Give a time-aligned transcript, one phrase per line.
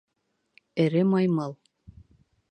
[0.83, 1.51] Эре маймыл.